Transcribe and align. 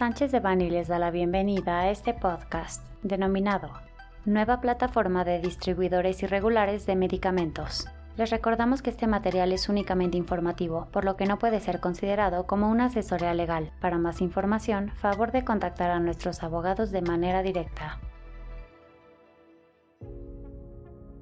Sánchez 0.00 0.32
de 0.32 0.40
Bani 0.40 0.70
les 0.70 0.88
da 0.88 0.98
la 0.98 1.10
bienvenida 1.10 1.80
a 1.80 1.90
este 1.90 2.14
podcast 2.14 2.82
denominado 3.02 3.70
Nueva 4.24 4.62
Plataforma 4.62 5.24
de 5.24 5.40
Distribuidores 5.40 6.22
Irregulares 6.22 6.86
de 6.86 6.96
Medicamentos. 6.96 7.86
Les 8.16 8.30
recordamos 8.30 8.80
que 8.80 8.88
este 8.88 9.06
material 9.06 9.52
es 9.52 9.68
únicamente 9.68 10.16
informativo, 10.16 10.88
por 10.90 11.04
lo 11.04 11.18
que 11.18 11.26
no 11.26 11.38
puede 11.38 11.60
ser 11.60 11.80
considerado 11.80 12.46
como 12.46 12.70
una 12.70 12.86
asesoría 12.86 13.34
legal. 13.34 13.72
Para 13.78 13.98
más 13.98 14.22
información, 14.22 14.90
favor 14.94 15.32
de 15.32 15.44
contactar 15.44 15.90
a 15.90 16.00
nuestros 16.00 16.42
abogados 16.42 16.92
de 16.92 17.02
manera 17.02 17.42
directa. 17.42 17.98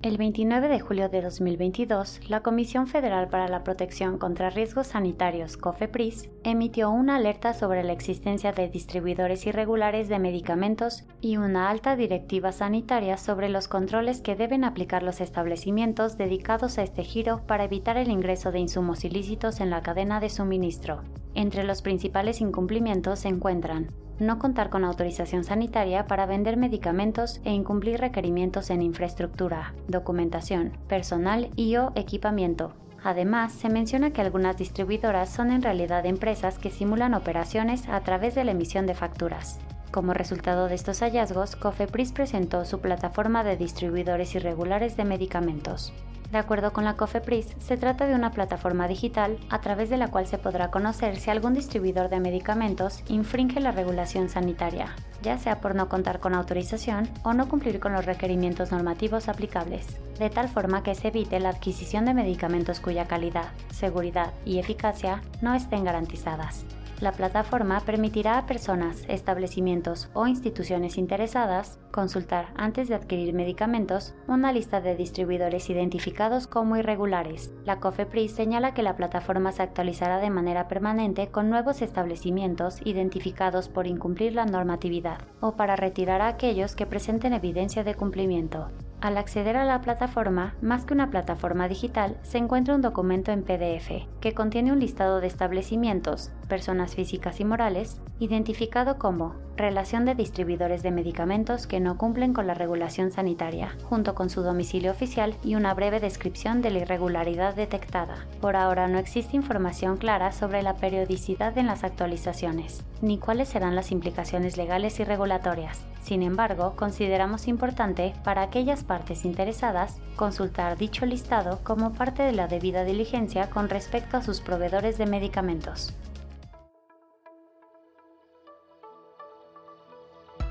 El 0.01 0.17
29 0.17 0.69
de 0.69 0.79
julio 0.79 1.09
de 1.09 1.23
2022, 1.23 2.21
la 2.31 2.41
Comisión 2.41 2.87
Federal 2.87 3.27
para 3.27 3.49
la 3.49 3.65
Protección 3.65 4.17
contra 4.17 4.49
Riesgos 4.49 4.87
Sanitarios, 4.87 5.57
COFEPRIS, 5.57 6.31
emitió 6.45 6.89
una 6.89 7.17
alerta 7.17 7.53
sobre 7.53 7.83
la 7.83 7.95
existencia 7.95 8.53
de 8.53 8.69
distribuidores 8.69 9.45
irregulares 9.45 10.09
de 10.09 10.21
medicamentos 10.21 11.03
y 11.21 11.37
una 11.37 11.69
alta 11.69 11.97
directiva 11.97 12.53
sanitaria 12.53 13.17
sobre 13.17 13.49
los 13.49 13.67
controles 13.67 14.21
que 14.21 14.37
deben 14.37 14.63
aplicar 14.63 15.03
los 15.03 15.21
establecimientos 15.21 16.17
dedicados 16.17 16.79
a 16.79 16.85
este 16.85 17.03
giro 17.03 17.41
para 17.49 17.65
evitar 17.65 17.97
el 17.97 18.09
ingreso 18.09 18.53
de 18.53 18.61
insumos 18.61 19.05
ilícitos 19.05 19.59
en 19.59 19.71
la 19.71 19.83
cadena 19.83 20.21
de 20.21 20.31
suministro. 20.31 21.03
Entre 21.35 21.65
los 21.65 21.83
principales 21.83 22.41
incumplimientos 22.41 23.21
se 23.21 23.29
encuentran 23.29 23.91
no 24.21 24.39
contar 24.39 24.69
con 24.71 24.85
autorización 24.85 25.45
sanitaria 25.45 26.07
para 26.07 26.27
vender 26.27 26.57
medicamentos 26.57 27.41
e 27.45 27.53
incumplir 27.53 28.01
requerimientos 28.01 28.71
en 28.71 28.83
infraestructura, 28.83 29.75
documentación, 29.87 30.77
personal 30.89 31.51
y 31.57 31.77
o 31.77 31.93
equipamiento. 31.95 32.75
Además, 33.05 33.53
se 33.53 33.69
menciona 33.69 34.13
que 34.13 34.21
algunas 34.21 34.57
distribuidoras 34.57 35.29
son 35.29 35.53
en 35.53 35.63
realidad 35.63 36.05
empresas 36.05 36.59
que 36.59 36.71
simulan 36.71 37.15
operaciones 37.15 37.89
a 37.89 38.01
través 38.01 38.35
de 38.35 38.45
la 38.45 38.51
emisión 38.51 38.87
de 38.87 38.95
facturas. 38.95 39.61
Como 39.93 40.13
resultado 40.15 40.69
de 40.69 40.75
estos 40.75 41.01
hallazgos, 41.01 41.57
Cofepris 41.57 42.13
presentó 42.13 42.65
su 42.65 42.81
plataforma 42.81 43.45
de 43.45 43.57
distribuidores 43.57 44.35
irregulares 44.35 44.97
de 44.97 45.05
medicamentos. 45.05 45.93
De 46.31 46.37
acuerdo 46.37 46.75
con 46.75 46.85
la 46.85 46.95
COFEPRIS, 46.95 47.57
se 47.59 47.79
trata 47.79 48.07
de 48.07 48.15
una 48.15 48.33
plataforma 48.33 48.87
digital 48.87 49.39
a 49.49 49.63
través 49.63 49.89
de 49.89 49.97
la 49.97 50.09
cual 50.09 50.27
se 50.27 50.37
podrá 50.37 50.71
conocer 50.71 51.17
si 51.17 51.31
algún 51.31 51.55
distribuidor 51.55 52.11
de 52.11 52.21
medicamentos 52.21 53.03
infringe 53.09 53.61
la 53.61 53.73
regulación 53.73 54.29
sanitaria, 54.29 54.95
ya 55.23 55.39
sea 55.39 55.63
por 55.63 55.75
no 55.75 55.89
contar 55.89 56.21
con 56.21 56.35
autorización 56.35 57.09
o 57.23 57.33
no 57.33 57.49
cumplir 57.49 57.81
con 57.81 57.95
los 57.95 58.05
requerimientos 58.05 58.73
normativos 58.73 59.31
aplicables, 59.31 59.87
de 60.19 60.29
tal 60.29 60.49
forma 60.49 60.83
que 60.83 60.95
se 60.95 61.09
evite 61.09 61.41
la 61.41 61.49
adquisición 61.49 62.05
de 62.05 62.13
medicamentos 62.13 62.81
cuya 62.81 63.07
calidad, 63.07 63.49
seguridad 63.73 64.35
y 64.45 64.59
eficacia 64.59 65.23
no 65.41 65.55
estén 65.55 65.85
garantizadas. 65.85 66.67
La 67.01 67.13
plataforma 67.13 67.79
permitirá 67.81 68.39
a 68.39 68.47
personas, 68.47 69.05
establecimientos 69.07 70.11
o 70.15 70.27
instituciones 70.27 70.99
interesadas 70.99 71.79
consultar 71.93 72.49
antes 72.57 72.89
de 72.89 72.97
adquirir 72.97 73.33
medicamentos 73.35 74.15
una 74.27 74.53
lista 74.53 74.81
de 74.81 74.97
distribuidores 74.97 75.71
identificados 75.71 76.49
como 76.49 76.77
irregulares. 76.77 77.53
La 77.65 77.79
COFEPRIS 77.79 78.33
señala 78.33 78.75
que 78.75 78.83
la 78.83 78.97
plataforma 78.97 79.53
se 79.53 79.63
actualizará 79.63 80.19
de 80.19 80.31
manera 80.31 80.67
permanente 80.67 81.29
con 81.29 81.51
nuevos 81.51 81.83
establecimientos 81.83 82.81
identificados 82.85 83.69
por 83.69 83.87
incumplir 83.87 84.35
la 84.35 84.47
normatividad 84.47 85.19
o 85.41 85.53
para 85.53 85.77
retirar 85.77 86.21
a 86.21 86.27
aquellos 86.27 86.75
que 86.75 86.87
presenten 86.87 87.33
evidencia 87.33 87.85
de 87.85 87.95
cumplimiento. 87.95 88.71
Al 89.01 89.17
acceder 89.17 89.57
a 89.57 89.65
la 89.65 89.81
plataforma, 89.81 90.57
más 90.61 90.85
que 90.85 90.93
una 90.93 91.09
plataforma 91.09 91.69
digital, 91.69 92.17
se 92.23 92.39
encuentra 92.39 92.75
un 92.75 92.83
documento 92.83 93.31
en 93.31 93.45
PDF 93.45 94.09
que 94.21 94.35
contiene 94.35 94.73
un 94.73 94.81
listado 94.81 95.21
de 95.21 95.29
establecimientos, 95.29 96.33
personas 96.49 96.97
físicas 96.97 97.39
y 97.39 97.45
morales, 97.45 98.01
identificado 98.19 98.99
como 98.99 99.37
relación 99.59 100.05
de 100.05 100.15
distribuidores 100.15 100.83
de 100.83 100.91
medicamentos 100.91 101.67
que 101.67 101.81
no 101.81 101.99
cumplen 101.99 102.33
con 102.33 102.47
la 102.47 102.55
regulación 102.55 103.11
sanitaria, 103.11 103.77
junto 103.85 104.15
con 104.15 104.31
su 104.31 104.43
domicilio 104.43 104.91
oficial 104.91 105.35
y 105.45 105.57
una 105.57 105.75
breve 105.75 106.01
descripción 106.01 106.63
de 106.63 106.71
la 106.71 106.79
irregularidad 106.79 107.55
detectada. 107.55 108.27
Por 108.41 108.57
ahora 108.57 108.89
no 108.89 108.99
existe 108.99 109.37
información 109.37 109.97
clara 109.97 110.33
sobre 110.33 110.63
la 110.63 110.77
periodicidad 110.77 111.59
en 111.59 111.67
las 111.67 111.85
actualizaciones, 111.85 112.85
ni 113.03 113.19
cuáles 113.19 113.49
serán 113.49 113.75
las 113.75 113.93
implicaciones 113.93 114.57
legales 114.57 115.01
y 115.01 115.05
regulatorias. 115.05 115.85
Sin 116.01 116.23
embargo, 116.23 116.75
consideramos 116.77 117.49
importante 117.49 118.15
para 118.25 118.43
aquellas 118.43 118.85
partes 118.85 119.25
interesadas 119.25 119.99
consultar 120.17 120.79
dicho 120.79 121.05
listado 121.05 121.61
como 121.65 121.93
parte 121.93 122.23
de 122.23 122.33
la 122.33 122.49
debida 122.49 122.85
diligencia 122.85 123.51
con 123.51 123.69
respecto 123.69 124.17
a 124.17 124.23
sus 124.23 124.41
proveedores 124.41 124.97
de 124.97 125.07
medicamentos. 125.07 125.95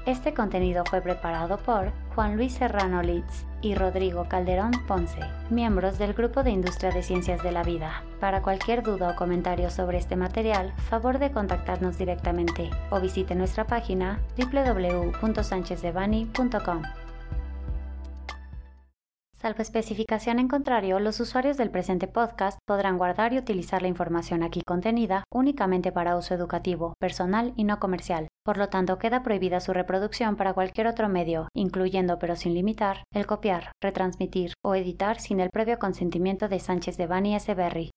Este 0.07 0.33
contenido 0.33 0.83
fue 0.85 1.01
preparado 1.01 1.57
por 1.57 1.91
Juan 2.15 2.37
Luis 2.37 2.53
Serrano 2.53 3.03
Litz 3.03 3.45
y 3.61 3.75
Rodrigo 3.75 4.29
Calderón 4.29 4.71
Ponce, 4.87 5.19
miembros 5.49 5.97
del 5.97 6.13
Grupo 6.13 6.43
de 6.43 6.51
Industria 6.51 6.91
de 6.91 7.03
Ciencias 7.03 7.43
de 7.43 7.51
la 7.51 7.61
Vida. 7.61 8.05
Para 8.21 8.41
cualquier 8.41 8.83
duda 8.83 9.09
o 9.09 9.17
comentario 9.17 9.69
sobre 9.69 9.97
este 9.97 10.15
material, 10.15 10.73
favor 10.77 11.19
de 11.19 11.33
contactarnos 11.33 11.97
directamente 11.97 12.69
o 12.89 13.01
visite 13.01 13.35
nuestra 13.35 13.67
página 13.67 14.21
www.sanchezdevani.com. 14.37 16.83
Salvo 19.33 19.61
especificación 19.61 20.39
en 20.39 20.47
contrario, 20.47 21.01
los 21.01 21.19
usuarios 21.19 21.57
del 21.57 21.69
presente 21.69 22.07
podcast 22.07 22.59
podrán 22.65 22.97
guardar 22.97 23.33
y 23.33 23.39
utilizar 23.39 23.81
la 23.81 23.89
información 23.89 24.41
aquí 24.41 24.61
contenida 24.65 25.25
únicamente 25.33 25.91
para 25.91 26.15
uso 26.15 26.33
educativo, 26.33 26.93
personal 26.97 27.51
y 27.57 27.65
no 27.65 27.81
comercial. 27.81 28.26
Por 28.47 28.57
lo 28.57 28.69
tanto, 28.69 28.97
queda 28.97 29.23
prohibida 29.23 29.59
su 29.59 29.73
reproducción 29.73 30.37
para 30.37 30.53
cualquier 30.53 30.87
otro 30.87 31.09
medio, 31.09 31.49
incluyendo 31.53 32.17
pero 32.17 32.37
sin 32.37 32.53
limitar, 32.53 33.03
el 33.13 33.25
copiar, 33.25 33.73
retransmitir 33.81 34.53
o 34.63 34.73
editar 34.73 35.19
sin 35.19 35.41
el 35.41 35.49
previo 35.49 35.77
consentimiento 35.79 36.47
de 36.47 36.61
Sánchez 36.61 36.95
de 36.95 37.07
Bani 37.07 37.35
S. 37.35 37.53
Berry, 37.53 37.91